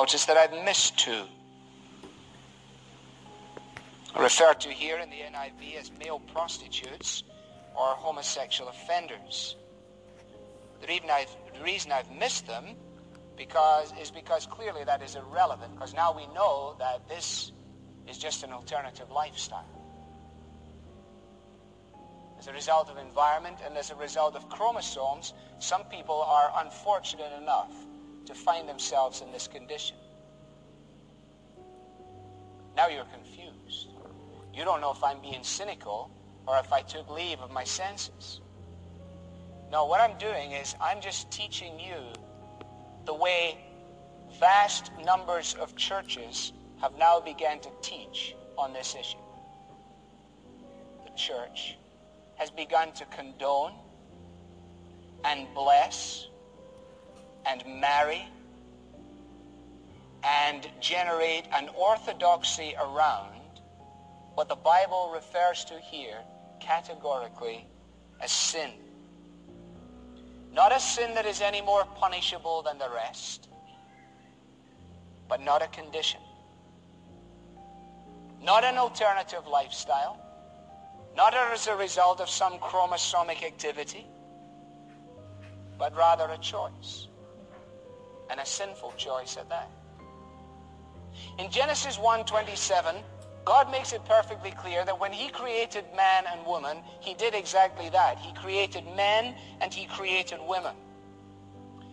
Notice 0.00 0.26
that 0.26 0.36
I've 0.36 0.52
missed 0.62 0.98
two. 0.98 1.24
Referred 4.14 4.60
to 4.60 4.68
here 4.68 4.98
in 4.98 5.08
the 5.08 5.16
NIV 5.16 5.80
as 5.80 5.90
male 5.98 6.20
prostitutes 6.34 7.22
or 7.74 7.94
homosexual 7.94 8.68
offenders. 8.68 9.56
The 10.82 10.86
reason 10.86 11.08
I've, 11.10 11.34
the 11.54 11.64
reason 11.64 11.92
I've 11.92 12.10
missed 12.10 12.46
them 12.46 12.76
because, 13.38 13.94
is 13.98 14.10
because 14.10 14.44
clearly 14.44 14.84
that 14.84 15.00
is 15.00 15.16
irrelevant 15.16 15.72
because 15.74 15.94
now 15.94 16.14
we 16.14 16.26
know 16.34 16.76
that 16.78 17.08
this 17.08 17.52
is 18.06 18.18
just 18.18 18.44
an 18.44 18.52
alternative 18.52 19.10
lifestyle. 19.10 19.64
As 22.38 22.48
a 22.48 22.52
result 22.52 22.90
of 22.90 22.98
environment 22.98 23.60
and 23.64 23.74
as 23.78 23.90
a 23.90 23.96
result 23.96 24.36
of 24.36 24.46
chromosomes, 24.50 25.32
some 25.58 25.84
people 25.84 26.20
are 26.20 26.52
unfortunate 26.58 27.32
enough 27.40 27.72
to 28.26 28.34
find 28.34 28.68
themselves 28.68 29.22
in 29.22 29.32
this 29.32 29.48
condition. 29.48 29.96
Now 32.76 32.88
you're 32.88 33.04
confused. 33.06 33.88
You 34.52 34.64
don't 34.64 34.80
know 34.80 34.92
if 34.92 35.02
I'm 35.02 35.20
being 35.20 35.42
cynical 35.42 36.10
or 36.46 36.58
if 36.58 36.72
I 36.72 36.82
took 36.82 37.10
leave 37.10 37.40
of 37.40 37.50
my 37.50 37.64
senses. 37.64 38.40
No, 39.70 39.86
what 39.86 40.00
I'm 40.00 40.16
doing 40.18 40.52
is 40.52 40.74
I'm 40.80 41.00
just 41.00 41.30
teaching 41.30 41.80
you 41.80 41.96
the 43.04 43.14
way 43.14 43.58
vast 44.38 44.92
numbers 45.04 45.54
of 45.60 45.74
churches 45.76 46.52
have 46.80 46.92
now 46.98 47.20
began 47.20 47.60
to 47.60 47.70
teach 47.82 48.34
on 48.58 48.72
this 48.72 48.94
issue. 48.98 49.18
The 51.04 51.10
church 51.16 51.78
has 52.36 52.50
begun 52.50 52.92
to 52.92 53.04
condone 53.06 53.72
and 55.24 55.46
bless 55.54 56.28
and 57.46 57.62
marry 57.80 58.26
and 60.24 60.68
generate 60.80 61.44
an 61.54 61.68
orthodoxy 61.76 62.74
around 62.80 63.60
what 64.34 64.48
the 64.48 64.56
Bible 64.56 65.10
refers 65.14 65.64
to 65.64 65.74
here 65.74 66.18
categorically 66.60 67.66
as 68.20 68.30
sin. 68.30 68.70
Not 70.52 70.74
a 70.74 70.80
sin 70.80 71.14
that 71.14 71.26
is 71.26 71.40
any 71.40 71.60
more 71.60 71.84
punishable 71.96 72.62
than 72.62 72.78
the 72.78 72.88
rest, 72.94 73.48
but 75.28 75.40
not 75.40 75.62
a 75.62 75.68
condition. 75.68 76.20
Not 78.42 78.64
an 78.64 78.76
alternative 78.78 79.46
lifestyle, 79.46 80.18
not 81.16 81.34
as 81.34 81.66
a 81.66 81.76
result 81.76 82.20
of 82.20 82.28
some 82.28 82.58
chromosomic 82.58 83.42
activity, 83.42 84.06
but 85.78 85.94
rather 85.96 86.28
a 86.30 86.38
choice, 86.38 87.08
and 88.30 88.40
a 88.40 88.46
sinful 88.46 88.92
choice 88.96 89.36
at 89.36 89.48
that. 89.48 89.70
In 91.38 91.50
Genesis 91.50 91.98
1:27, 91.98 93.02
God 93.44 93.70
makes 93.70 93.92
it 93.92 94.04
perfectly 94.04 94.50
clear 94.50 94.84
that 94.84 94.98
when 94.98 95.12
he 95.12 95.28
created 95.28 95.84
man 95.94 96.24
and 96.26 96.44
woman, 96.44 96.82
he 97.00 97.14
did 97.14 97.34
exactly 97.34 97.88
that. 97.90 98.18
He 98.18 98.32
created 98.32 98.84
men 98.96 99.36
and 99.60 99.72
he 99.72 99.86
created 99.86 100.40
women. 100.46 100.74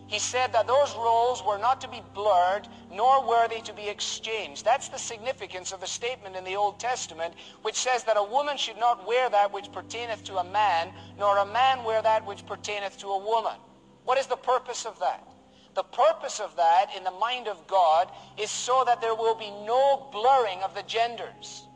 He 0.08 0.20
said 0.20 0.52
that 0.54 0.68
those 0.68 0.96
roles 0.96 1.44
were 1.44 1.58
not 1.58 1.80
to 1.82 1.88
be 1.88 2.02
blurred, 2.14 2.68
nor 2.92 3.26
were 3.26 3.48
they 3.48 3.62
to 3.62 3.74
be 3.74 3.88
exchanged. 3.88 4.66
That's 4.66 4.90
the 4.90 5.00
significance 5.00 5.72
of 5.72 5.80
the 5.80 5.88
statement 5.88 6.36
in 6.36 6.44
the 6.44 6.56
Old 6.56 6.80
Testament, 6.80 7.34
which 7.62 7.76
says 7.76 8.04
that 8.04 8.18
a 8.18 8.24
woman 8.24 8.58
should 8.58 8.78
not 8.78 9.08
wear 9.08 9.30
that 9.30 9.52
which 9.52 9.72
pertaineth 9.72 10.24
to 10.26 10.38
a 10.38 10.44
man, 10.44 10.94
nor 11.18 11.38
a 11.38 11.46
man 11.46 11.84
wear 11.84 12.02
that 12.02 12.28
which 12.28 12.46
pertaineth 12.46 12.98
to 13.00 13.08
a 13.08 13.18
woman. 13.18 13.56
What 14.04 14.18
is 14.18 14.28
the 14.28 14.36
purpose 14.36 14.86
of 14.86 15.00
that? 15.00 15.28
The 15.76 15.84
purpose 15.84 16.40
of 16.40 16.56
that 16.56 16.92
in 16.96 17.04
the 17.04 17.12
mind 17.12 17.48
of 17.48 17.66
God 17.68 18.12
is 18.38 18.52
so 18.52 18.84
that 18.86 19.02
there 19.02 19.16
will 19.16 19.36
be 19.36 19.50
no 19.66 20.08
blurring 20.12 20.60
of 20.64 20.76
the 20.76 20.84
genders, 20.84 21.68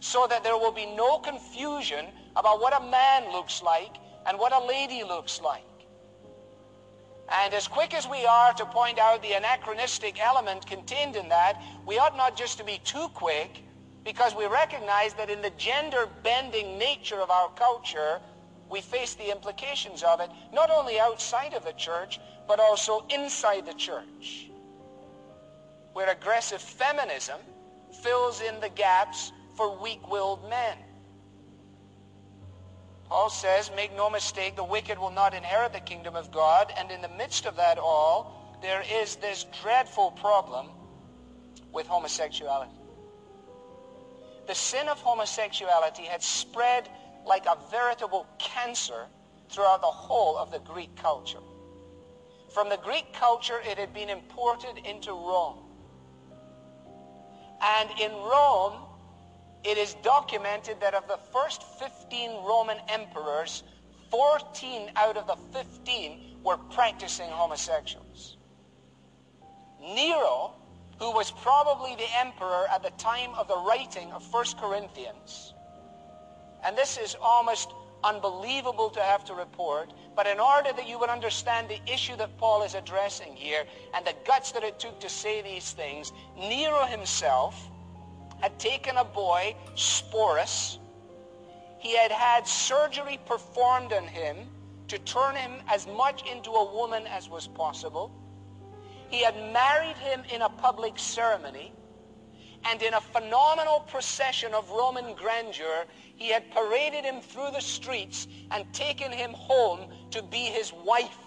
so 0.00 0.26
that 0.26 0.44
there 0.44 0.58
will 0.58 0.72
be 0.72 0.86
no 0.86 1.18
confusion 1.18 2.06
about 2.36 2.60
what 2.60 2.78
a 2.78 2.84
man 2.84 3.32
looks 3.32 3.62
like 3.62 3.96
and 4.26 4.38
what 4.38 4.52
a 4.52 4.66
lady 4.66 5.02
looks 5.04 5.40
like. 5.40 5.64
And 7.28 7.54
as 7.54 7.66
quick 7.66 7.94
as 7.94 8.06
we 8.06 8.24
are 8.24 8.52
to 8.52 8.66
point 8.66 8.98
out 8.98 9.22
the 9.22 9.32
anachronistic 9.32 10.20
element 10.20 10.66
contained 10.66 11.16
in 11.16 11.28
that, 11.30 11.60
we 11.86 11.98
ought 11.98 12.16
not 12.16 12.36
just 12.36 12.58
to 12.58 12.64
be 12.64 12.80
too 12.84 13.08
quick 13.14 13.62
because 14.04 14.36
we 14.36 14.46
recognize 14.46 15.14
that 15.14 15.30
in 15.30 15.42
the 15.42 15.50
gender-bending 15.50 16.78
nature 16.78 17.20
of 17.20 17.30
our 17.30 17.48
culture, 17.50 18.20
we 18.70 18.80
face 18.80 19.14
the 19.14 19.30
implications 19.30 20.02
of 20.02 20.20
it, 20.20 20.30
not 20.52 20.70
only 20.70 20.98
outside 20.98 21.54
of 21.54 21.64
the 21.64 21.72
church, 21.72 22.18
but 22.48 22.60
also 22.60 23.04
inside 23.10 23.66
the 23.66 23.74
church, 23.74 24.50
where 25.92 26.10
aggressive 26.10 26.60
feminism 26.60 27.40
fills 28.02 28.40
in 28.40 28.60
the 28.60 28.68
gaps 28.68 29.32
for 29.56 29.80
weak-willed 29.80 30.48
men. 30.50 30.76
Paul 33.08 33.30
says, 33.30 33.70
make 33.76 33.94
no 33.96 34.10
mistake, 34.10 34.56
the 34.56 34.64
wicked 34.64 34.98
will 34.98 35.12
not 35.12 35.32
inherit 35.32 35.72
the 35.72 35.80
kingdom 35.80 36.16
of 36.16 36.32
God, 36.32 36.72
and 36.76 36.90
in 36.90 37.00
the 37.02 37.08
midst 37.08 37.46
of 37.46 37.56
that 37.56 37.78
all, 37.78 38.58
there 38.62 38.82
is 39.00 39.16
this 39.16 39.46
dreadful 39.62 40.10
problem 40.12 40.66
with 41.72 41.86
homosexuality. 41.86 42.72
The 44.48 44.54
sin 44.54 44.88
of 44.88 44.98
homosexuality 44.98 46.02
had 46.02 46.22
spread 46.22 46.88
like 47.26 47.46
a 47.46 47.56
veritable 47.70 48.26
cancer 48.38 49.06
throughout 49.50 49.80
the 49.80 49.86
whole 49.86 50.36
of 50.38 50.50
the 50.50 50.60
Greek 50.60 50.94
culture. 50.96 51.40
From 52.54 52.68
the 52.68 52.78
Greek 52.78 53.12
culture, 53.12 53.60
it 53.64 53.78
had 53.78 53.92
been 53.92 54.08
imported 54.08 54.78
into 54.84 55.10
Rome. 55.10 55.58
And 57.60 57.90
in 58.00 58.12
Rome, 58.12 58.74
it 59.64 59.78
is 59.78 59.94
documented 60.02 60.80
that 60.80 60.94
of 60.94 61.08
the 61.08 61.18
first 61.32 61.62
15 61.80 62.44
Roman 62.44 62.78
emperors, 62.88 63.64
14 64.10 64.90
out 64.94 65.16
of 65.16 65.26
the 65.26 65.36
15 65.52 66.38
were 66.44 66.56
practicing 66.56 67.28
homosexuals. 67.28 68.36
Nero, 69.80 70.54
who 70.98 71.12
was 71.12 71.30
probably 71.30 71.96
the 71.96 72.06
emperor 72.18 72.66
at 72.72 72.82
the 72.82 72.90
time 72.90 73.30
of 73.36 73.48
the 73.48 73.58
writing 73.58 74.10
of 74.12 74.22
1 74.32 74.44
Corinthians, 74.58 75.52
and 76.66 76.76
this 76.76 76.98
is 76.98 77.16
almost 77.22 77.72
unbelievable 78.02 78.90
to 78.90 79.00
have 79.00 79.24
to 79.24 79.34
report, 79.34 79.92
but 80.16 80.26
in 80.26 80.40
order 80.40 80.72
that 80.72 80.88
you 80.88 80.98
would 80.98 81.08
understand 81.08 81.68
the 81.68 81.80
issue 81.90 82.16
that 82.16 82.36
Paul 82.38 82.64
is 82.64 82.74
addressing 82.74 83.34
here 83.34 83.64
and 83.94 84.04
the 84.04 84.14
guts 84.26 84.50
that 84.52 84.64
it 84.64 84.78
took 84.78 84.98
to 85.00 85.08
say 85.08 85.42
these 85.42 85.72
things, 85.72 86.12
Nero 86.36 86.84
himself 86.84 87.70
had 88.40 88.58
taken 88.58 88.96
a 88.96 89.04
boy, 89.04 89.54
Sporus. 89.76 90.78
He 91.78 91.96
had 91.96 92.10
had 92.10 92.46
surgery 92.46 93.18
performed 93.26 93.92
on 93.92 94.04
him 94.04 94.36
to 94.88 94.98
turn 94.98 95.36
him 95.36 95.52
as 95.68 95.86
much 95.86 96.28
into 96.30 96.50
a 96.50 96.74
woman 96.74 97.04
as 97.06 97.28
was 97.28 97.46
possible. 97.46 98.10
He 99.08 99.22
had 99.22 99.36
married 99.52 99.96
him 99.98 100.22
in 100.32 100.42
a 100.42 100.48
public 100.48 100.98
ceremony. 100.98 101.72
And 102.68 102.82
in 102.82 102.94
a 102.94 103.00
phenomenal 103.00 103.80
procession 103.80 104.52
of 104.52 104.68
Roman 104.70 105.14
grandeur, 105.14 105.84
he 106.16 106.30
had 106.30 106.50
paraded 106.50 107.04
him 107.04 107.20
through 107.20 107.50
the 107.52 107.60
streets 107.60 108.26
and 108.50 108.72
taken 108.72 109.12
him 109.12 109.32
home 109.32 109.90
to 110.10 110.22
be 110.22 110.38
his 110.38 110.72
wife. 110.72 111.18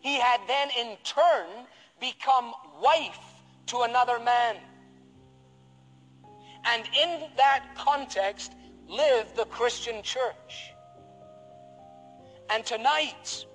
He 0.00 0.14
had 0.20 0.40
then 0.46 0.68
in 0.78 0.96
turn 1.02 1.66
become 2.00 2.52
wife 2.80 3.18
to 3.66 3.80
another 3.80 4.18
man. 4.18 4.56
And 6.66 6.84
in 7.02 7.30
that 7.36 7.64
context 7.76 8.52
lived 8.86 9.34
the 9.34 9.46
Christian 9.46 10.02
church. 10.02 10.70
And 12.50 12.64
tonight, 12.64 13.46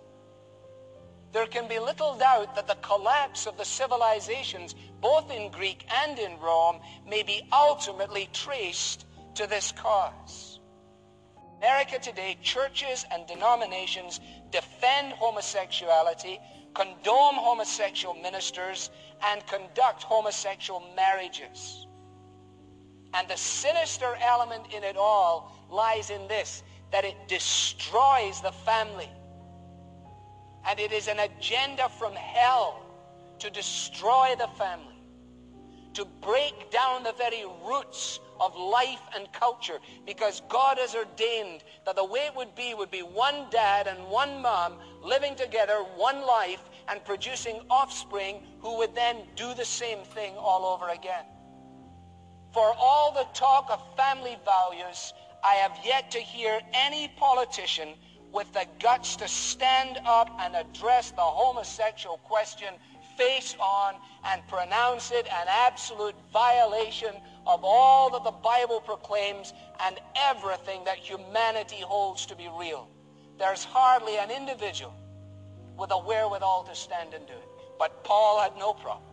there 1.31 1.45
can 1.45 1.67
be 1.67 1.79
little 1.79 2.17
doubt 2.17 2.55
that 2.55 2.67
the 2.67 2.75
collapse 2.75 3.45
of 3.45 3.57
the 3.57 3.65
civilizations, 3.65 4.73
both 5.01 5.31
in 5.31 5.51
Greek 5.51 5.85
and 6.03 6.17
in 6.17 6.39
Rome, 6.39 6.79
may 7.07 7.23
be 7.23 7.47
ultimately 7.53 8.29
traced 8.33 9.05
to 9.35 9.45
this 9.45 9.71
cause. 9.71 10.59
America 11.59 11.99
today, 11.99 12.37
churches 12.41 13.05
and 13.11 13.27
denominations 13.27 14.19
defend 14.49 15.13
homosexuality, 15.13 16.39
condone 16.73 17.35
homosexual 17.35 18.15
ministers, 18.15 18.89
and 19.23 19.45
conduct 19.45 20.03
homosexual 20.03 20.81
marriages. 20.95 21.85
And 23.13 23.27
the 23.27 23.37
sinister 23.37 24.15
element 24.21 24.73
in 24.73 24.83
it 24.83 24.95
all 24.97 25.67
lies 25.69 26.09
in 26.09 26.27
this, 26.27 26.63
that 26.91 27.05
it 27.05 27.15
destroys 27.27 28.41
the 28.41 28.53
family. 28.65 29.09
And 30.67 30.79
it 30.79 30.91
is 30.91 31.07
an 31.07 31.19
agenda 31.19 31.89
from 31.89 32.13
hell 32.13 32.85
to 33.39 33.49
destroy 33.49 34.35
the 34.37 34.47
family, 34.57 35.01
to 35.93 36.05
break 36.21 36.71
down 36.71 37.03
the 37.03 37.13
very 37.13 37.43
roots 37.65 38.19
of 38.39 38.55
life 38.55 39.01
and 39.15 39.31
culture 39.33 39.79
because 40.05 40.41
God 40.49 40.77
has 40.77 40.95
ordained 40.95 41.63
that 41.85 41.95
the 41.95 42.05
way 42.05 42.21
it 42.21 42.35
would 42.35 42.55
be 42.55 42.73
would 42.73 42.91
be 42.91 43.01
one 43.01 43.45
dad 43.49 43.87
and 43.87 44.07
one 44.07 44.41
mom 44.41 44.75
living 45.03 45.35
together, 45.35 45.83
one 45.95 46.25
life, 46.25 46.61
and 46.87 47.03
producing 47.03 47.61
offspring 47.69 48.41
who 48.61 48.77
would 48.77 48.95
then 48.95 49.17
do 49.35 49.53
the 49.53 49.65
same 49.65 49.99
thing 49.99 50.35
all 50.37 50.65
over 50.65 50.89
again. 50.89 51.25
For 52.53 52.73
all 52.79 53.13
the 53.13 53.27
talk 53.33 53.69
of 53.69 53.95
family 53.95 54.37
values, 54.43 55.13
I 55.43 55.55
have 55.55 55.77
yet 55.85 56.11
to 56.11 56.19
hear 56.19 56.59
any 56.73 57.09
politician 57.17 57.89
with 58.33 58.51
the 58.53 58.65
guts 58.81 59.15
to 59.17 59.27
stand 59.27 59.99
up 60.05 60.29
and 60.39 60.55
address 60.55 61.11
the 61.11 61.21
homosexual 61.21 62.17
question 62.19 62.73
face 63.17 63.55
on 63.59 63.95
and 64.25 64.41
pronounce 64.47 65.11
it 65.11 65.27
an 65.27 65.47
absolute 65.49 66.15
violation 66.31 67.13
of 67.45 67.59
all 67.63 68.09
that 68.11 68.23
the 68.23 68.31
Bible 68.31 68.79
proclaims 68.79 69.53
and 69.81 69.99
everything 70.15 70.83
that 70.85 70.97
humanity 70.97 71.81
holds 71.81 72.25
to 72.27 72.35
be 72.35 72.47
real. 72.57 72.89
There's 73.37 73.63
hardly 73.63 74.17
an 74.17 74.31
individual 74.31 74.93
with 75.77 75.91
a 75.91 75.97
wherewithal 75.97 76.63
to 76.65 76.75
stand 76.75 77.13
and 77.13 77.25
do 77.27 77.33
it. 77.33 77.49
But 77.77 78.03
Paul 78.03 78.41
had 78.41 78.57
no 78.57 78.73
problem. 78.73 79.03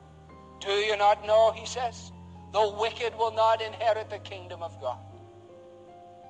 Do 0.60 0.70
you 0.70 0.96
not 0.96 1.26
know, 1.26 1.52
he 1.52 1.66
says, 1.66 2.12
the 2.52 2.76
wicked 2.78 3.16
will 3.16 3.32
not 3.32 3.60
inherit 3.60 4.08
the 4.08 4.18
kingdom 4.18 4.62
of 4.62 4.80
God. 4.80 4.98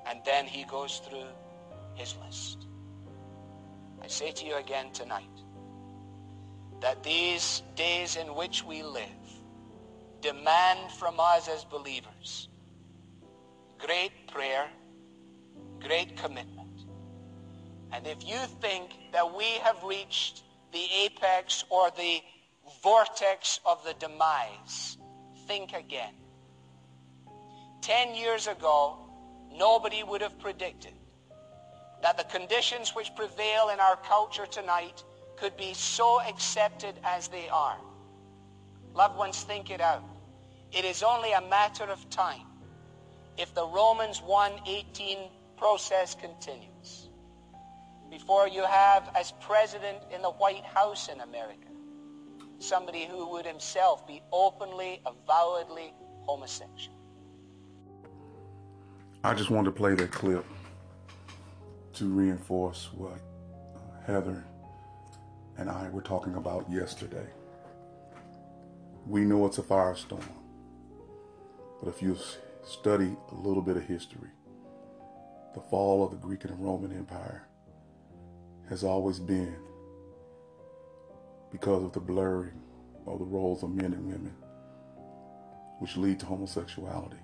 And 0.07 0.19
then 0.25 0.45
he 0.45 0.63
goes 0.63 1.01
through 1.07 1.27
his 1.95 2.15
list. 2.23 2.67
I 4.01 4.07
say 4.07 4.31
to 4.31 4.45
you 4.45 4.55
again 4.55 4.91
tonight 4.91 5.23
that 6.81 7.03
these 7.03 7.63
days 7.75 8.15
in 8.15 8.35
which 8.35 8.63
we 8.63 8.83
live 8.83 9.05
demand 10.21 10.91
from 10.93 11.19
us 11.19 11.47
as 11.47 11.63
believers 11.63 12.49
great 13.79 14.11
prayer, 14.27 14.67
great 15.79 16.17
commitment. 16.17 16.81
And 17.91 18.05
if 18.07 18.27
you 18.27 18.37
think 18.61 18.91
that 19.11 19.35
we 19.35 19.45
have 19.63 19.83
reached 19.83 20.43
the 20.71 20.85
apex 21.05 21.63
or 21.69 21.89
the 21.91 22.21
vortex 22.83 23.59
of 23.65 23.83
the 23.85 23.93
demise, 23.93 24.97
think 25.47 25.73
again. 25.73 26.13
Ten 27.81 28.15
years 28.15 28.47
ago, 28.47 28.97
nobody 29.53 30.03
would 30.03 30.21
have 30.21 30.37
predicted 30.39 30.93
that 32.07 32.17
the 32.17 32.39
conditions 32.39 32.95
which 32.95 33.13
prevail 33.15 33.67
in 33.67 33.81
our 33.81 33.97
culture 33.97 34.45
tonight 34.45 35.03
could 35.35 35.57
be 35.57 35.73
so 35.73 36.21
accepted 36.21 36.95
as 37.03 37.27
they 37.27 37.49
are. 37.49 37.75
Loved 38.93 39.17
ones, 39.17 39.43
think 39.43 39.69
it 39.69 39.81
out. 39.81 40.05
It 40.71 40.85
is 40.85 41.03
only 41.03 41.33
a 41.33 41.41
matter 41.41 41.83
of 41.83 42.09
time 42.09 42.47
if 43.37 43.53
the 43.53 43.67
Romans 43.67 44.21
1.18 44.21 45.29
process 45.57 46.15
continues 46.15 47.09
before 48.09 48.47
you 48.47 48.63
have 48.63 49.09
as 49.13 49.33
president 49.41 49.97
in 50.09 50.21
the 50.21 50.31
White 50.31 50.63
House 50.63 51.09
in 51.09 51.19
America 51.19 51.67
somebody 52.59 53.05
who 53.05 53.29
would 53.31 53.45
himself 53.45 54.07
be 54.07 54.21
openly, 54.31 55.01
avowedly 55.05 55.93
homosexual. 56.25 56.95
I 59.25 59.33
just 59.33 59.49
wanted 59.49 59.71
to 59.71 59.75
play 59.75 59.93
that 59.95 60.11
clip 60.11 60.45
to 61.97 62.05
reinforce 62.05 62.89
what 62.93 63.19
uh, 63.75 64.05
Heather 64.05 64.45
and 65.57 65.67
I 65.67 65.89
were 65.89 66.03
talking 66.03 66.35
about 66.35 66.71
yesterday. 66.71 67.25
We 69.07 69.21
know 69.21 69.47
it's 69.47 69.57
a 69.57 69.63
firestorm, 69.63 70.23
but 71.81 71.89
if 71.89 72.03
you 72.03 72.15
study 72.63 73.17
a 73.31 73.35
little 73.35 73.63
bit 73.63 73.77
of 73.77 73.83
history, 73.83 74.29
the 75.55 75.59
fall 75.59 76.05
of 76.05 76.11
the 76.11 76.17
Greek 76.17 76.45
and 76.45 76.63
Roman 76.63 76.95
Empire 76.95 77.47
has 78.69 78.83
always 78.83 79.17
been 79.17 79.55
because 81.51 81.83
of 81.83 81.93
the 81.93 81.99
blurring 81.99 82.61
of 83.07 83.17
the 83.17 83.25
roles 83.25 83.63
of 83.63 83.71
men 83.71 83.93
and 83.93 84.05
women, 84.05 84.35
which 85.79 85.97
lead 85.97 86.19
to 86.19 86.27
homosexuality, 86.27 87.23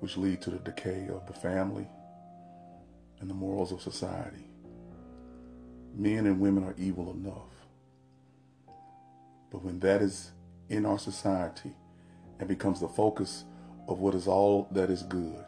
which 0.00 0.16
lead 0.16 0.40
to 0.40 0.48
the 0.48 0.60
decay 0.60 1.08
of 1.08 1.26
the 1.26 1.34
family 1.34 1.86
and 3.22 3.30
the 3.30 3.34
morals 3.34 3.70
of 3.70 3.80
society. 3.80 4.44
Men 5.94 6.26
and 6.26 6.40
women 6.40 6.64
are 6.64 6.74
evil 6.76 7.12
enough. 7.12 7.68
But 9.50 9.64
when 9.64 9.78
that 9.80 10.02
is 10.02 10.32
in 10.68 10.84
our 10.84 10.98
society 10.98 11.72
and 12.40 12.48
becomes 12.48 12.80
the 12.80 12.88
focus 12.88 13.44
of 13.86 14.00
what 14.00 14.16
is 14.16 14.26
all 14.26 14.66
that 14.72 14.90
is 14.90 15.04
good, 15.04 15.44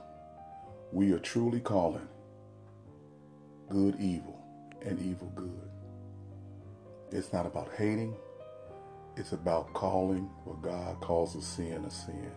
we 0.93 1.13
are 1.13 1.19
truly 1.19 1.59
calling 1.59 2.07
good 3.69 3.97
evil 3.99 4.41
and 4.83 5.01
evil 5.01 5.33
good. 5.35 5.69
It's 7.11 7.33
not 7.33 7.45
about 7.45 7.73
hating. 7.77 8.15
It's 9.17 9.33
about 9.33 9.73
calling 9.73 10.31
what 10.45 10.63
God 10.63 11.01
calls 11.01 11.35
a 11.35 11.43
sin 11.43 11.85
a 11.85 11.91
sin. 11.91 12.31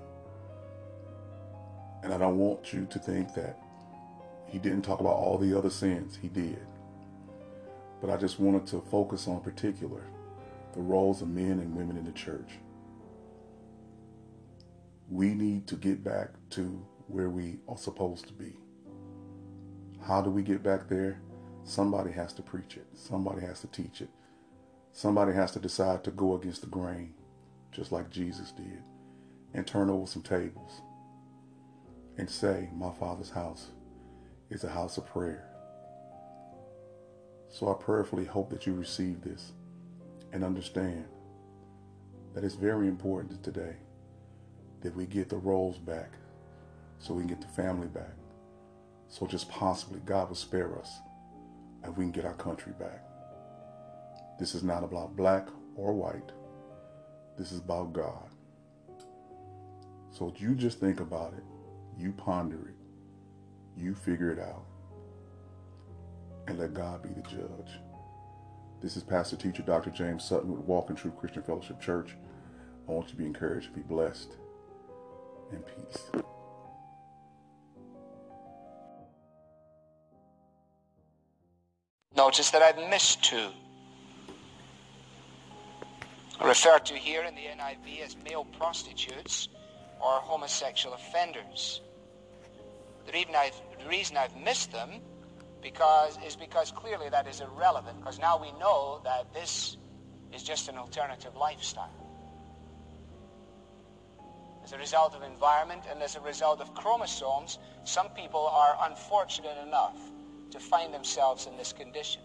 And 2.01 2.11
I 2.11 2.17
don't 2.17 2.39
want 2.39 2.73
you 2.73 2.87
to 2.89 2.97
think 2.97 3.35
that 3.35 3.59
he 4.47 4.59
didn't 4.59 4.83
talk 4.83 4.99
about 5.01 5.15
all 5.15 5.37
the 5.37 5.57
other 5.57 5.69
sins. 5.69 6.17
He 6.21 6.29
did. 6.29 6.59
But 8.01 8.09
I 8.09 8.17
just 8.17 8.39
wanted 8.39 8.67
to 8.67 8.81
focus 8.91 9.27
on 9.27 9.41
particular 9.41 10.03
the 10.73 10.81
roles 10.81 11.21
of 11.21 11.29
men 11.29 11.59
and 11.59 11.75
women 11.75 11.97
in 11.97 12.05
the 12.05 12.11
church. 12.11 12.51
We 15.09 15.33
need 15.33 15.67
to 15.67 15.75
get 15.75 16.03
back 16.03 16.31
to 16.51 16.85
where 17.07 17.29
we 17.29 17.59
are 17.67 17.77
supposed 17.77 18.27
to 18.27 18.33
be. 18.33 18.53
How 20.05 20.21
do 20.21 20.29
we 20.29 20.43
get 20.43 20.63
back 20.63 20.89
there? 20.89 21.21
Somebody 21.63 22.11
has 22.13 22.33
to 22.33 22.41
preach 22.43 22.77
it. 22.77 22.87
Somebody 22.95 23.41
has 23.41 23.61
to 23.61 23.67
teach 23.67 24.01
it. 24.01 24.09
Somebody 24.93 25.33
has 25.33 25.51
to 25.51 25.59
decide 25.59 26.03
to 26.05 26.11
go 26.11 26.35
against 26.35 26.61
the 26.61 26.67
grain, 26.67 27.13
just 27.71 27.91
like 27.91 28.09
Jesus 28.09 28.51
did, 28.51 28.83
and 29.53 29.67
turn 29.67 29.89
over 29.89 30.07
some 30.07 30.23
tables 30.23 30.81
and 32.17 32.29
say, 32.29 32.69
My 32.75 32.91
Father's 32.91 33.31
house 33.31 33.67
is 34.49 34.63
a 34.63 34.69
house 34.69 34.97
of 34.97 35.05
prayer. 35.05 35.47
So 37.49 37.71
I 37.71 37.81
prayerfully 37.81 38.25
hope 38.25 38.49
that 38.49 38.65
you 38.65 38.73
receive 38.73 39.21
this 39.21 39.51
and 40.31 40.43
understand 40.43 41.05
that 42.33 42.43
it's 42.43 42.55
very 42.55 42.87
important 42.87 43.43
today 43.43 43.75
that 44.81 44.95
we 44.95 45.05
get 45.05 45.29
the 45.29 45.37
roles 45.37 45.77
back 45.77 46.11
so 46.99 47.13
we 47.13 47.21
can 47.21 47.29
get 47.29 47.41
the 47.41 47.47
family 47.47 47.87
back. 47.87 48.13
So 49.09 49.25
just 49.25 49.49
possibly 49.49 49.99
God 50.05 50.29
will 50.29 50.35
spare 50.35 50.77
us 50.77 50.99
and 51.83 51.95
we 51.95 52.05
can 52.05 52.11
get 52.11 52.25
our 52.25 52.33
country 52.33 52.73
back. 52.79 53.03
This 54.39 54.53
is 54.53 54.63
not 54.63 54.83
about 54.83 55.15
black 55.15 55.47
or 55.75 55.93
white. 55.93 56.31
This 57.37 57.51
is 57.51 57.59
about 57.59 57.93
God. 57.93 58.29
So 60.11 60.33
you 60.37 60.55
just 60.55 60.79
think 60.79 60.99
about 60.99 61.33
it. 61.33 61.43
You 61.97 62.11
ponder 62.11 62.69
it. 62.69 62.76
You 63.77 63.93
figure 63.93 64.31
it 64.31 64.39
out. 64.39 64.65
And 66.47 66.57
let 66.57 66.73
God 66.73 67.03
be 67.03 67.09
the 67.09 67.21
judge. 67.21 67.79
This 68.81 68.97
is 68.97 69.03
Pastor 69.03 69.35
Teacher 69.35 69.61
Dr. 69.61 69.91
James 69.91 70.23
Sutton 70.23 70.51
with 70.51 70.61
Walk 70.61 70.89
in 70.89 70.95
Truth 70.95 71.17
Christian 71.17 71.43
Fellowship 71.43 71.79
Church. 71.79 72.15
I 72.87 72.91
want 72.91 73.07
you 73.07 73.11
to 73.11 73.17
be 73.17 73.25
encouraged, 73.25 73.75
be 73.75 73.81
blessed, 73.81 74.31
and 75.51 75.63
peace. 75.65 76.23
Notice 82.15 82.49
that 82.49 82.63
I've 82.63 82.89
missed 82.89 83.23
two. 83.23 83.49
Referred 86.43 86.85
to 86.85 86.93
here 86.95 87.23
in 87.23 87.35
the 87.35 87.41
NIV 87.41 88.05
as 88.05 88.15
male 88.23 88.45
prostitutes 88.57 89.49
or 89.99 90.13
homosexual 90.13 90.95
offenders. 90.95 91.81
The 93.07 93.13
reason 93.13 93.35
I've, 93.35 93.55
the 93.81 93.89
reason 93.89 94.17
I've 94.17 94.35
missed 94.35 94.73
them 94.73 94.99
because 95.61 96.19
is 96.27 96.35
because 96.35 96.71
clearly 96.71 97.09
that 97.09 97.25
is 97.25 97.39
irrelevant 97.39 97.99
because 97.99 98.19
now 98.19 98.39
we 98.39 98.51
know 98.59 98.99
that 99.05 99.33
this 99.33 99.77
is 100.33 100.43
just 100.43 100.67
an 100.67 100.77
alternative 100.77 101.35
lifestyle. 101.35 101.89
As 104.61 104.73
a 104.73 104.77
result 104.77 105.15
of 105.15 105.23
environment 105.23 105.83
and 105.89 106.03
as 106.03 106.17
a 106.17 106.19
result 106.19 106.59
of 106.59 106.73
chromosomes, 106.73 107.59
some 107.85 108.09
people 108.09 108.45
are 108.47 108.75
unfortunate 108.89 109.57
enough 109.65 109.97
to 110.51 110.59
find 110.59 110.93
themselves 110.93 111.47
in 111.47 111.55
this 111.55 111.71
condition. 111.71 112.21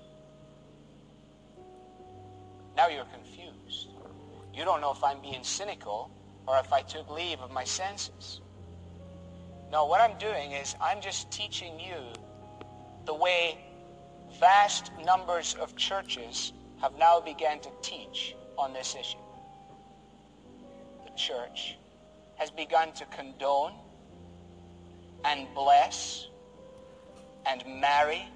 Now 2.77 2.89
you're 2.89 3.05
confused. 3.05 3.91
You 4.53 4.65
don't 4.65 4.81
know 4.81 4.91
if 4.91 5.05
I'm 5.05 5.23
being 5.23 5.45
cynical 5.45 6.11
or 6.49 6.59
if 6.59 6.73
I 6.73 6.83
took 6.83 7.09
leave 7.09 7.39
of 7.39 7.53
my 7.53 7.62
senses. 7.62 8.41
No, 9.73 9.87
what 9.87 10.02
I'm 10.02 10.19
doing 10.19 10.52
is 10.52 10.76
I'm 10.83 11.00
just 11.00 11.31
teaching 11.31 11.81
you 11.81 11.97
the 13.07 13.14
way 13.14 13.59
vast 14.38 14.93
numbers 15.02 15.57
of 15.59 15.75
churches 15.76 16.52
have 16.83 16.93
now 16.99 17.21
begun 17.21 17.59
to 17.61 17.71
teach 17.81 18.37
on 18.59 18.75
this 18.75 18.95
issue. 18.95 19.17
The 21.07 21.17
church 21.17 21.79
has 22.37 22.50
begun 22.50 22.93
to 22.93 23.07
condone 23.07 23.73
and 25.25 25.47
bless 25.55 26.29
and 27.47 27.64
marry 27.81 28.29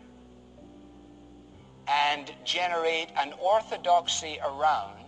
and 1.87 2.33
generate 2.47 3.09
an 3.19 3.35
orthodoxy 3.38 4.38
around 4.43 5.05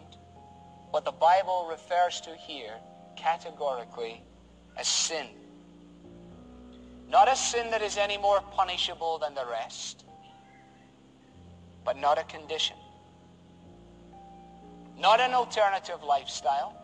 what 0.90 1.06
the 1.06 1.12
Bible 1.12 1.68
refers 1.70 2.20
to 2.20 2.36
here 2.36 2.74
categorically 3.16 4.22
as 4.76 4.86
sin. 4.86 5.26
Not 7.08 7.26
a 7.26 7.34
sin 7.34 7.70
that 7.70 7.80
is 7.80 7.96
any 7.96 8.18
more 8.18 8.40
punishable 8.54 9.18
than 9.18 9.34
the 9.34 9.46
rest, 9.50 10.04
but 11.82 11.96
not 11.96 12.18
a 12.18 12.24
condition. 12.24 12.76
Not 14.98 15.18
an 15.18 15.32
alternative 15.32 16.02
lifestyle, 16.02 16.74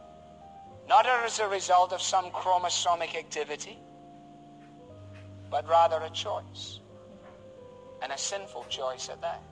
not 0.88 1.04
as 1.06 1.40
a 1.40 1.48
result 1.48 1.92
of 1.92 2.00
some 2.00 2.30
chromosomic 2.30 3.14
activity, 3.14 3.78
but 5.50 5.68
rather 5.68 6.00
a 6.02 6.10
choice, 6.10 6.80
and 8.00 8.10
a 8.10 8.16
sinful 8.16 8.64
choice 8.70 9.10
at 9.10 9.20
that. 9.20 9.42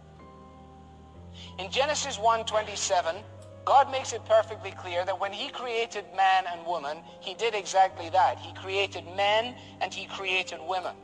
In 1.58 1.70
Genesis 1.70 2.16
1:27, 2.16 3.22
God 3.64 3.90
makes 3.90 4.12
it 4.12 4.24
perfectly 4.24 4.72
clear 4.72 5.04
that 5.04 5.20
when 5.20 5.32
he 5.32 5.48
created 5.48 6.04
man 6.16 6.44
and 6.52 6.66
woman, 6.66 6.98
he 7.20 7.34
did 7.34 7.54
exactly 7.54 8.08
that. 8.10 8.38
He 8.38 8.52
created 8.54 9.04
men 9.16 9.54
and 9.80 9.94
he 9.94 10.06
created 10.06 10.58
women. 10.66 10.94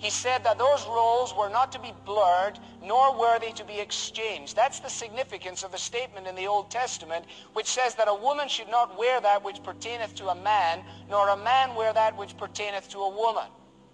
He 0.00 0.08
said 0.08 0.44
that 0.44 0.56
those 0.56 0.86
roles 0.86 1.34
were 1.36 1.50
not 1.50 1.70
to 1.72 1.78
be 1.78 1.92
blurred, 2.06 2.58
nor 2.82 3.18
were 3.18 3.38
they 3.38 3.52
to 3.52 3.64
be 3.64 3.78
exchanged. 3.78 4.56
That's 4.56 4.80
the 4.80 4.88
significance 4.88 5.62
of 5.62 5.72
the 5.72 5.78
statement 5.78 6.26
in 6.26 6.34
the 6.34 6.46
Old 6.46 6.70
Testament, 6.70 7.26
which 7.52 7.66
says 7.66 7.94
that 7.96 8.08
a 8.08 8.14
woman 8.14 8.48
should 8.48 8.70
not 8.70 8.98
wear 8.98 9.20
that 9.20 9.44
which 9.44 9.62
pertaineth 9.62 10.14
to 10.14 10.28
a 10.28 10.34
man, 10.34 10.82
nor 11.10 11.28
a 11.28 11.36
man 11.36 11.74
wear 11.74 11.92
that 11.92 12.16
which 12.16 12.34
pertaineth 12.38 12.88
to 12.90 12.98
a 13.00 13.14
woman. 13.14 13.44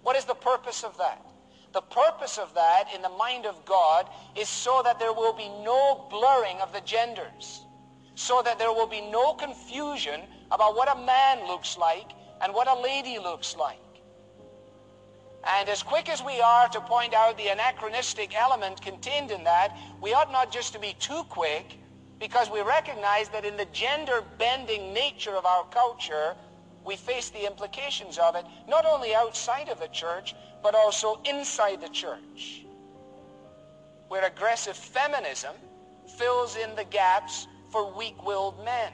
What 0.03 0.15
is 0.15 0.23
the 0.23 0.33
purpose 0.33 0.85
of 0.85 0.97
that? 0.97 1.26
The 1.77 1.81
purpose 1.83 2.39
of 2.39 2.55
that 2.55 2.85
in 2.95 3.03
the 3.03 3.09
mind 3.09 3.45
of 3.45 3.63
God 3.63 4.09
is 4.35 4.49
so 4.49 4.81
that 4.83 4.97
there 4.97 5.13
will 5.13 5.33
be 5.33 5.47
no 5.63 6.07
blurring 6.09 6.59
of 6.59 6.73
the 6.73 6.81
genders, 6.81 7.67
so 8.15 8.41
that 8.41 8.57
there 8.57 8.73
will 8.73 8.87
be 8.87 8.99
no 8.99 9.35
confusion 9.35 10.21
about 10.49 10.75
what 10.75 10.91
a 10.91 10.99
man 10.99 11.45
looks 11.45 11.77
like 11.77 12.13
and 12.41 12.51
what 12.51 12.67
a 12.67 12.81
lady 12.81 13.19
looks 13.19 13.55
like. 13.55 13.77
And 15.43 15.69
as 15.69 15.83
quick 15.83 16.09
as 16.09 16.23
we 16.23 16.41
are 16.41 16.67
to 16.69 16.81
point 16.81 17.13
out 17.13 17.37
the 17.37 17.49
anachronistic 17.49 18.35
element 18.35 18.81
contained 18.81 19.29
in 19.29 19.43
that, 19.43 19.77
we 20.01 20.15
ought 20.15 20.31
not 20.31 20.51
just 20.51 20.73
to 20.73 20.79
be 20.79 20.95
too 20.97 21.25
quick 21.29 21.77
because 22.17 22.49
we 22.49 22.61
recognize 22.61 23.29
that 23.29 23.45
in 23.45 23.55
the 23.55 23.65
gender-bending 23.65 24.95
nature 24.95 25.35
of 25.35 25.45
our 25.45 25.63
culture, 25.65 26.35
we 26.87 26.95
face 26.95 27.29
the 27.31 27.45
implications 27.45 28.17
of 28.17 28.35
it, 28.35 28.45
not 28.67 28.85
only 28.85 29.13
outside 29.13 29.67
of 29.67 29.77
the 29.77 29.89
church, 29.89 30.33
but 30.63 30.73
also 30.73 31.19
inside 31.25 31.81
the 31.81 31.89
church, 31.89 32.65
where 34.07 34.23
aggressive 34.23 34.77
feminism 34.77 35.53
fills 36.17 36.55
in 36.55 36.73
the 36.75 36.85
gaps 36.85 37.45
for 37.71 37.93
weak-willed 37.93 38.63
men. 38.63 38.93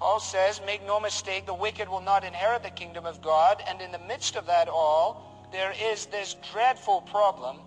Paul 0.00 0.18
says, 0.18 0.60
make 0.66 0.84
no 0.84 0.98
mistake, 0.98 1.46
the 1.46 1.54
wicked 1.54 1.88
will 1.88 2.00
not 2.00 2.24
inherit 2.24 2.64
the 2.64 2.70
kingdom 2.70 3.06
of 3.06 3.22
God, 3.22 3.62
and 3.68 3.80
in 3.80 3.92
the 3.92 4.00
midst 4.00 4.34
of 4.34 4.46
that 4.46 4.68
all, 4.68 5.48
there 5.52 5.72
is 5.80 6.06
this 6.06 6.34
dreadful 6.52 7.02
problem 7.02 7.58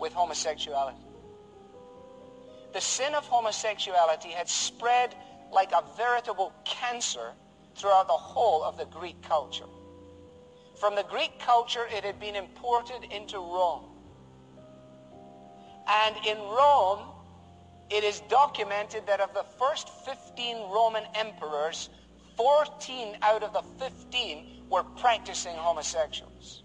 with 0.00 0.12
homosexuality. 0.12 0.98
The 2.72 2.80
sin 2.80 3.14
of 3.14 3.24
homosexuality 3.26 4.30
had 4.30 4.48
spread 4.48 5.14
like 5.52 5.72
a 5.72 5.82
veritable 5.96 6.52
cancer 6.64 7.32
throughout 7.76 8.06
the 8.06 8.12
whole 8.12 8.62
of 8.64 8.76
the 8.76 8.86
Greek 8.86 9.20
culture. 9.22 9.66
From 10.80 10.94
the 10.94 11.04
Greek 11.04 11.38
culture, 11.40 11.86
it 11.90 12.04
had 12.04 12.20
been 12.20 12.36
imported 12.36 13.04
into 13.10 13.38
Rome. 13.38 13.84
And 15.88 16.16
in 16.26 16.38
Rome, 16.38 17.00
it 17.90 18.04
is 18.04 18.20
documented 18.28 19.06
that 19.06 19.20
of 19.20 19.32
the 19.32 19.44
first 19.58 19.88
15 20.04 20.56
Roman 20.70 21.04
emperors, 21.14 21.88
14 22.36 23.16
out 23.22 23.42
of 23.42 23.52
the 23.52 23.62
15 23.84 24.64
were 24.68 24.84
practicing 24.84 25.56
homosexuals. 25.56 26.62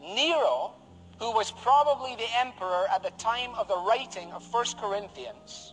Nero, 0.00 0.74
who 1.18 1.32
was 1.32 1.50
probably 1.50 2.16
the 2.16 2.28
emperor 2.38 2.86
at 2.92 3.02
the 3.02 3.10
time 3.12 3.50
of 3.54 3.68
the 3.68 3.76
writing 3.76 4.32
of 4.32 4.42
1 4.52 4.64
Corinthians, 4.80 5.71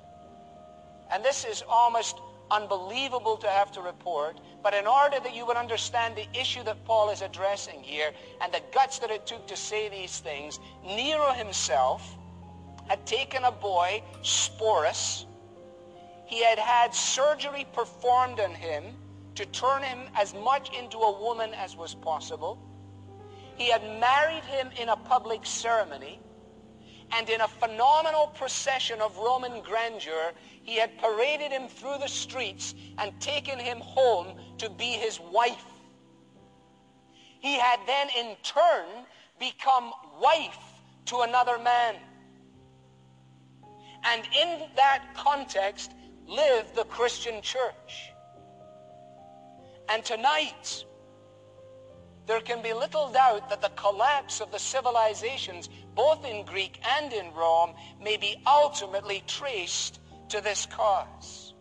and 1.12 1.24
this 1.24 1.46
is 1.46 1.64
almost 1.68 2.20
unbelievable 2.52 3.38
to 3.38 3.48
have 3.48 3.72
to 3.72 3.82
report, 3.82 4.40
but 4.64 4.74
in 4.74 4.88
order 4.88 5.20
that 5.20 5.36
you 5.36 5.46
would 5.46 5.58
understand 5.58 6.16
the 6.16 6.28
issue 6.40 6.64
that 6.64 6.84
Paul 6.86 7.10
is 7.10 7.22
addressing 7.22 7.82
here 7.82 8.12
and 8.42 8.54
the 8.54 8.62
guts 8.72 9.00
that 9.00 9.12
it 9.12 9.26
took 9.28 9.48
to 9.48 9.56
say 9.56 9.90
these 9.90 10.20
things, 10.20 10.60
Nero 10.84 11.32
himself 11.32 12.18
had 12.88 13.06
taken 13.06 13.44
a 13.44 13.52
boy, 13.52 14.02
Sporus. 14.24 15.26
He 16.26 16.44
had 16.44 16.60
had 16.60 16.94
surgery 16.94 17.66
performed 17.74 18.40
on 18.40 18.54
him 18.54 18.84
to 19.36 19.46
turn 19.46 19.84
him 19.84 20.00
as 20.16 20.34
much 20.34 20.76
into 20.78 20.98
a 20.98 21.22
woman 21.22 21.54
as 21.54 21.76
was 21.76 21.96
possible. 21.96 22.60
He 23.56 23.70
had 23.70 23.84
married 24.00 24.44
him 24.44 24.70
in 24.80 24.90
a 24.90 24.96
public 24.96 25.46
ceremony. 25.46 26.20
And 27.12 27.30
in 27.30 27.42
a 27.42 27.48
phenomenal 27.48 28.28
procession 28.28 29.02
of 29.02 29.18
Roman 29.18 29.62
grandeur, 29.62 30.32
he 30.64 30.76
had 30.76 30.98
paraded 31.00 31.52
him 31.52 31.68
through 31.68 31.98
the 32.00 32.08
streets 32.08 32.76
and 32.98 33.20
taken 33.20 33.58
him 33.58 33.80
home 33.80 34.38
to 34.60 34.70
be 34.70 34.86
his 34.86 35.20
wife. 35.20 35.66
He 37.40 37.58
had 37.58 37.80
then 37.88 38.08
in 38.18 38.36
turn 38.44 38.86
become 39.40 39.92
wife 40.22 40.60
to 41.06 41.22
another 41.22 41.58
man. 41.58 41.96
And 44.04 44.28
in 44.38 44.68
that 44.76 45.04
context 45.16 45.92
lived 46.28 46.76
the 46.76 46.86
Christian 46.86 47.42
church. 47.42 48.12
And 49.90 50.06
tonight, 50.06 50.86
there 52.28 52.42
can 52.42 52.62
be 52.62 52.74
little 52.74 53.10
doubt 53.10 53.50
that 53.50 53.62
the 53.62 53.70
collapse 53.70 54.40
of 54.40 54.52
the 54.52 54.60
civilizations, 54.60 55.70
both 56.00 56.24
in 56.24 56.46
Greek 56.46 56.80
and 56.98 57.12
in 57.12 57.34
Rome, 57.34 57.74
may 58.02 58.16
be 58.16 58.38
ultimately 58.48 59.22
traced 59.28 60.00
to 60.30 60.40
this 60.40 60.66
cause. 60.66 61.54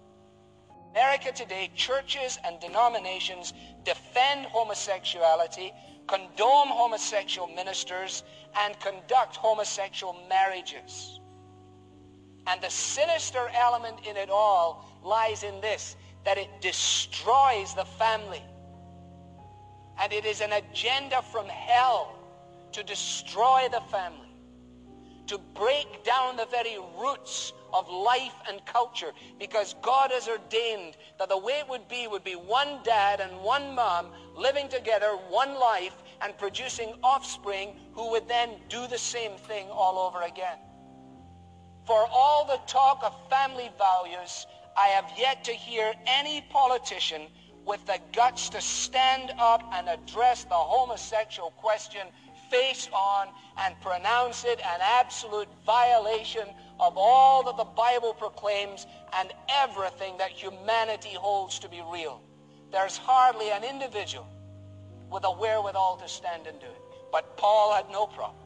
America 0.92 1.32
today, 1.32 1.72
churches 1.74 2.38
and 2.44 2.60
denominations 2.60 3.52
defend 3.84 4.46
homosexuality, 4.46 5.72
condone 6.06 6.68
homosexual 6.68 7.48
ministers, 7.48 8.22
and 8.56 8.78
conduct 8.78 9.34
homosexual 9.34 10.16
marriages. 10.28 11.18
And 12.46 12.60
the 12.62 12.70
sinister 12.70 13.50
element 13.52 14.06
in 14.08 14.16
it 14.16 14.30
all 14.30 15.00
lies 15.02 15.42
in 15.42 15.60
this, 15.60 15.96
that 16.24 16.38
it 16.38 16.48
destroys 16.60 17.74
the 17.74 17.86
family. 17.98 18.44
And 20.00 20.12
it 20.12 20.24
is 20.24 20.40
an 20.42 20.52
agenda 20.52 21.22
from 21.22 21.46
hell 21.48 22.14
to 22.70 22.84
destroy 22.84 23.66
the 23.72 23.80
family, 23.90 24.27
to 25.28 25.38
break 25.54 26.04
down 26.04 26.36
the 26.36 26.46
very 26.46 26.78
roots 27.00 27.52
of 27.72 27.88
life 27.88 28.34
and 28.48 28.64
culture 28.64 29.12
because 29.38 29.74
God 29.82 30.10
has 30.10 30.26
ordained 30.28 30.96
that 31.18 31.28
the 31.28 31.38
way 31.38 31.54
it 31.60 31.68
would 31.68 31.86
be 31.88 32.06
would 32.06 32.24
be 32.24 32.32
one 32.32 32.80
dad 32.82 33.20
and 33.20 33.40
one 33.40 33.74
mom 33.74 34.06
living 34.36 34.68
together, 34.68 35.08
one 35.28 35.58
life, 35.58 35.94
and 36.22 36.36
producing 36.38 36.94
offspring 37.02 37.76
who 37.92 38.10
would 38.10 38.26
then 38.26 38.50
do 38.68 38.86
the 38.86 38.98
same 38.98 39.32
thing 39.32 39.68
all 39.70 39.98
over 39.98 40.22
again. 40.22 40.58
For 41.86 42.06
all 42.10 42.46
the 42.46 42.60
talk 42.66 43.02
of 43.04 43.14
family 43.30 43.70
values, 43.78 44.46
I 44.76 44.88
have 44.88 45.10
yet 45.18 45.44
to 45.44 45.52
hear 45.52 45.92
any 46.06 46.42
politician 46.50 47.22
with 47.66 47.84
the 47.86 47.98
guts 48.14 48.48
to 48.50 48.60
stand 48.60 49.32
up 49.38 49.62
and 49.74 49.88
address 49.88 50.44
the 50.44 50.54
homosexual 50.54 51.50
question 51.52 52.06
face 52.50 52.88
on 52.92 53.28
and 53.58 53.80
pronounce 53.80 54.44
it 54.44 54.60
an 54.60 54.80
absolute 54.82 55.48
violation 55.64 56.46
of 56.80 56.94
all 56.96 57.42
that 57.44 57.56
the 57.56 57.64
Bible 57.64 58.14
proclaims 58.14 58.86
and 59.18 59.32
everything 59.48 60.16
that 60.18 60.30
humanity 60.30 61.14
holds 61.14 61.58
to 61.60 61.68
be 61.68 61.82
real. 61.92 62.22
There's 62.70 62.96
hardly 62.96 63.50
an 63.50 63.64
individual 63.64 64.26
with 65.10 65.24
a 65.24 65.30
wherewithal 65.30 65.96
to 65.98 66.08
stand 66.08 66.46
and 66.46 66.58
do 66.60 66.66
it. 66.66 66.82
But 67.10 67.36
Paul 67.36 67.74
had 67.74 67.90
no 67.90 68.06
problem. 68.06 68.44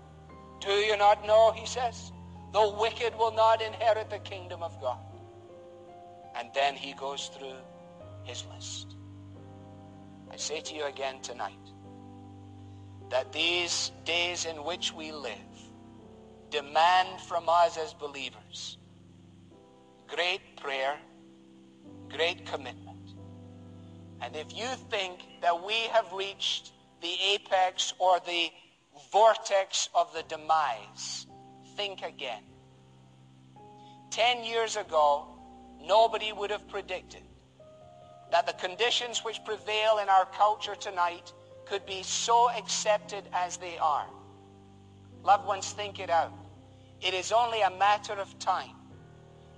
Do 0.60 0.70
you 0.70 0.96
not 0.96 1.26
know, 1.26 1.52
he 1.52 1.66
says, 1.66 2.12
the 2.52 2.76
wicked 2.80 3.16
will 3.18 3.32
not 3.32 3.60
inherit 3.60 4.10
the 4.10 4.20
kingdom 4.20 4.62
of 4.62 4.80
God. 4.80 4.98
And 6.36 6.48
then 6.54 6.76
he 6.76 6.92
goes 6.92 7.30
through 7.36 7.56
his 8.22 8.44
list. 8.54 8.96
I 10.30 10.36
say 10.36 10.60
to 10.60 10.74
you 10.74 10.84
again 10.86 11.20
tonight 11.20 11.71
that 13.12 13.30
these 13.30 13.92
days 14.06 14.46
in 14.46 14.64
which 14.64 14.90
we 14.94 15.12
live 15.12 15.36
demand 16.50 17.20
from 17.20 17.46
us 17.46 17.76
as 17.76 17.92
believers 17.92 18.78
great 20.08 20.56
prayer, 20.56 20.96
great 22.10 22.44
commitment. 22.46 23.14
And 24.20 24.36
if 24.36 24.54
you 24.54 24.66
think 24.90 25.20
that 25.40 25.64
we 25.64 25.74
have 25.92 26.12
reached 26.12 26.72
the 27.00 27.14
apex 27.34 27.94
or 27.98 28.18
the 28.26 28.48
vortex 29.10 29.88
of 29.94 30.12
the 30.12 30.22
demise, 30.24 31.26
think 31.76 32.02
again. 32.02 32.42
Ten 34.10 34.44
years 34.44 34.76
ago, 34.76 35.26
nobody 35.82 36.32
would 36.32 36.50
have 36.50 36.68
predicted 36.68 37.22
that 38.30 38.46
the 38.46 38.52
conditions 38.54 39.24
which 39.24 39.42
prevail 39.44 39.98
in 39.98 40.10
our 40.10 40.26
culture 40.26 40.74
tonight 40.74 41.32
could 41.72 41.86
be 41.86 42.02
so 42.02 42.50
accepted 42.50 43.24
as 43.32 43.56
they 43.56 43.78
are. 43.78 44.04
Loved 45.24 45.46
ones, 45.46 45.72
think 45.72 46.00
it 46.00 46.10
out. 46.10 46.30
It 47.00 47.14
is 47.14 47.32
only 47.32 47.62
a 47.62 47.70
matter 47.70 48.12
of 48.12 48.38
time 48.38 48.76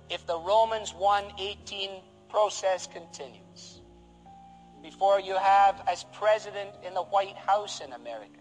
if 0.09 0.25
the 0.25 0.39
Romans 0.39 0.93
1.18 0.93 2.01
process 2.29 2.87
continues 2.87 3.81
before 4.81 5.19
you 5.19 5.35
have 5.35 5.83
as 5.89 6.05
president 6.13 6.69
in 6.87 6.93
the 6.93 7.03
White 7.03 7.35
House 7.35 7.81
in 7.81 7.91
America 7.91 8.39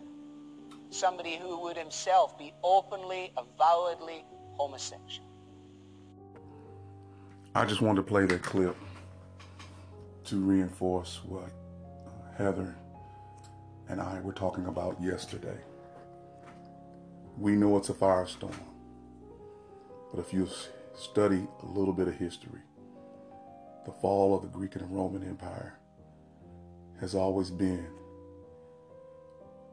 somebody 0.90 1.36
who 1.36 1.60
would 1.62 1.76
himself 1.76 2.38
be 2.38 2.52
openly, 2.62 3.32
avowedly 3.36 4.24
homosexual. 4.56 5.26
I 7.56 7.64
just 7.64 7.80
wanted 7.80 8.02
to 8.02 8.06
play 8.06 8.24
that 8.26 8.42
clip 8.42 8.76
to 10.26 10.36
reinforce 10.36 11.22
what 11.24 11.42
uh, 12.06 12.36
Heather 12.38 12.76
and 13.88 14.00
I 14.00 14.20
were 14.20 14.32
talking 14.32 14.66
about 14.66 15.00
yesterday. 15.02 15.58
We 17.36 17.52
know 17.52 17.76
it's 17.76 17.88
a 17.88 17.94
firestorm, 17.94 18.54
but 20.12 20.20
if 20.20 20.32
you 20.32 20.48
study 20.94 21.46
a 21.62 21.66
little 21.66 21.92
bit 21.92 22.08
of 22.08 22.14
history, 22.14 22.60
the 23.84 23.92
fall 23.92 24.34
of 24.36 24.42
the 24.42 24.48
Greek 24.48 24.76
and 24.76 24.90
Roman 24.94 25.22
Empire 25.22 25.78
has 27.00 27.14
always 27.14 27.50
been 27.50 27.88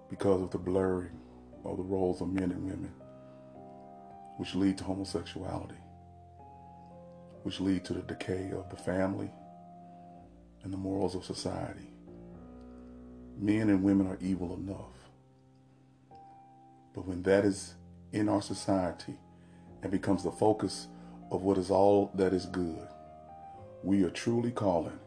because 0.09 0.41
of 0.41 0.51
the 0.51 0.57
blurring 0.57 1.19
of 1.63 1.77
the 1.77 1.83
roles 1.83 2.21
of 2.21 2.33
men 2.33 2.51
and 2.51 2.63
women, 2.63 2.93
which 4.37 4.55
lead 4.55 4.77
to 4.79 4.83
homosexuality 4.83 5.77
which 7.43 7.59
lead 7.59 7.83
to 7.85 7.93
the 7.93 8.01
decay 8.01 8.51
of 8.51 8.69
the 8.69 8.75
family 8.75 9.31
and 10.63 10.71
the 10.71 10.77
morals 10.77 11.15
of 11.15 11.25
society. 11.25 11.90
Men 13.39 13.69
and 13.69 13.83
women 13.83 14.07
are 14.07 14.17
evil 14.21 14.55
enough. 14.55 15.09
But 16.93 17.07
when 17.07 17.23
that 17.23 17.45
is 17.45 17.75
in 18.11 18.29
our 18.29 18.41
society 18.41 19.17
and 19.81 19.91
becomes 19.91 20.23
the 20.23 20.31
focus 20.31 20.88
of 21.31 21.41
what 21.43 21.57
is 21.57 21.71
all 21.71 22.11
that 22.15 22.33
is 22.33 22.45
good, 22.47 22.88
we 23.83 24.03
are 24.03 24.09
truly 24.09 24.51
calling 24.51 25.00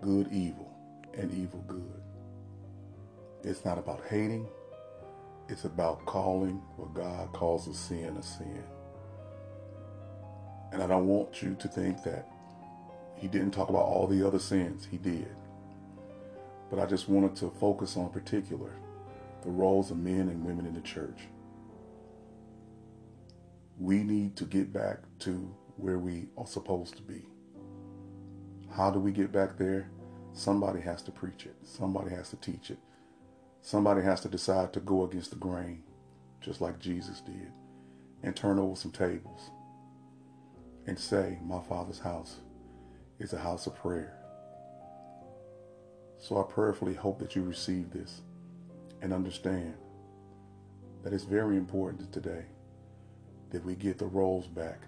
good 0.00 0.28
evil 0.32 0.72
and 1.14 1.32
evil 1.32 1.64
good. 1.68 2.02
It's 3.44 3.64
not 3.64 3.78
about 3.78 4.02
hating, 4.08 4.48
it's 5.48 5.64
about 5.64 6.04
calling 6.06 6.62
what 6.76 6.94
God 6.94 7.32
calls 7.32 7.68
a 7.68 7.74
sin 7.74 8.16
a 8.16 8.22
sin. 8.22 8.64
And 10.72 10.82
I 10.82 10.86
don't 10.86 11.06
want 11.06 11.42
you 11.42 11.54
to 11.60 11.68
think 11.68 12.02
that 12.04 12.28
he 13.16 13.28
didn't 13.28 13.52
talk 13.52 13.68
about 13.68 13.84
all 13.84 14.06
the 14.06 14.26
other 14.26 14.38
sins. 14.38 14.88
He 14.90 14.96
did. 14.96 15.28
But 16.72 16.80
I 16.80 16.86
just 16.86 17.06
wanted 17.06 17.36
to 17.36 17.50
focus 17.60 17.98
on 17.98 18.08
particular 18.08 18.72
the 19.42 19.50
roles 19.50 19.90
of 19.90 19.98
men 19.98 20.30
and 20.30 20.42
women 20.42 20.64
in 20.64 20.72
the 20.72 20.80
church. 20.80 21.20
We 23.78 24.02
need 24.02 24.36
to 24.36 24.46
get 24.46 24.72
back 24.72 25.00
to 25.18 25.54
where 25.76 25.98
we 25.98 26.30
are 26.38 26.46
supposed 26.46 26.96
to 26.96 27.02
be. 27.02 27.26
How 28.74 28.90
do 28.90 28.98
we 28.98 29.12
get 29.12 29.32
back 29.32 29.58
there? 29.58 29.90
Somebody 30.32 30.80
has 30.80 31.02
to 31.02 31.10
preach 31.10 31.44
it. 31.44 31.56
Somebody 31.62 32.08
has 32.14 32.30
to 32.30 32.36
teach 32.36 32.70
it. 32.70 32.78
Somebody 33.60 34.00
has 34.00 34.22
to 34.22 34.28
decide 34.28 34.72
to 34.72 34.80
go 34.80 35.04
against 35.04 35.28
the 35.28 35.36
grain, 35.36 35.82
just 36.40 36.62
like 36.62 36.78
Jesus 36.78 37.20
did, 37.20 37.52
and 38.22 38.34
turn 38.34 38.58
over 38.58 38.76
some 38.76 38.92
tables 38.92 39.50
and 40.86 40.98
say, 40.98 41.38
My 41.44 41.60
Father's 41.60 41.98
house 41.98 42.36
is 43.18 43.34
a 43.34 43.38
house 43.38 43.66
of 43.66 43.76
prayer. 43.76 44.21
So 46.22 46.40
I 46.40 46.44
prayerfully 46.44 46.94
hope 46.94 47.18
that 47.18 47.34
you 47.34 47.42
receive 47.42 47.90
this 47.90 48.22
and 49.00 49.12
understand 49.12 49.74
that 51.02 51.12
it's 51.12 51.24
very 51.24 51.56
important 51.56 52.12
today 52.12 52.44
that 53.50 53.64
we 53.64 53.74
get 53.74 53.98
the 53.98 54.06
roles 54.06 54.46
back 54.46 54.82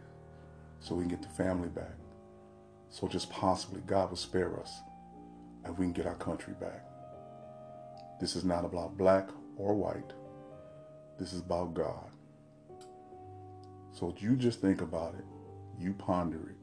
so 0.78 0.94
we 0.94 1.02
can 1.02 1.10
get 1.10 1.22
the 1.22 1.28
family 1.28 1.68
back. 1.68 1.96
So 2.88 3.08
just 3.08 3.30
possibly 3.30 3.82
God 3.84 4.10
will 4.10 4.16
spare 4.16 4.60
us 4.60 4.78
and 5.64 5.76
we 5.76 5.86
can 5.86 5.92
get 5.92 6.06
our 6.06 6.14
country 6.14 6.54
back. 6.60 6.84
This 8.20 8.36
is 8.36 8.44
not 8.44 8.64
about 8.64 8.96
black 8.96 9.28
or 9.56 9.74
white. 9.74 10.12
This 11.18 11.32
is 11.32 11.40
about 11.40 11.74
God. 11.74 12.10
So 13.92 14.14
you 14.18 14.36
just 14.36 14.60
think 14.60 14.80
about 14.80 15.14
it 15.16 15.24
you 15.78 15.92
ponder 15.92 16.50
it. 16.50 16.56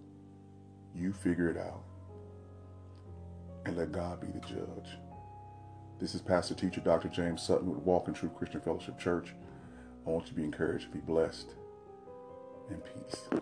You 0.96 1.12
figure 1.12 1.50
it 1.50 1.58
out. 1.58 1.84
And 3.66 3.78
let 3.78 3.92
God 3.92 4.20
be 4.20 4.28
the 4.28 4.40
judge. 4.40 4.98
This 6.00 6.16
is 6.16 6.22
Pastor 6.22 6.56
Teacher 6.56 6.82
Dr. 6.82 7.10
James 7.10 7.44
Sutton 7.44 7.70
with 7.70 7.80
Walk 7.80 8.08
in 8.08 8.14
Truth 8.14 8.36
Christian 8.36 8.60
Fellowship 8.60 8.98
Church. 8.98 9.36
I 10.06 10.10
want 10.10 10.26
you 10.26 10.30
to 10.30 10.36
be 10.36 10.44
encouraged, 10.44 10.92
be 10.92 11.00
blessed, 11.00 11.50
and 12.70 12.82
peace. 12.84 13.41